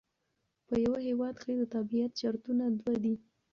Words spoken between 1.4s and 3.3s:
کښي د تابیعت شرطونه دوه دي.